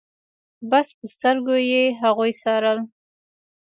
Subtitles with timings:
[0.69, 2.79] بس په سترګو يې هغوی څارل.